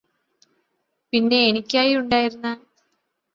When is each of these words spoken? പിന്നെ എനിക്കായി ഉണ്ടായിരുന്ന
പിന്നെ 1.13 1.39
എനിക്കായി 1.41 1.93
ഉണ്ടായിരുന്ന 1.95 2.47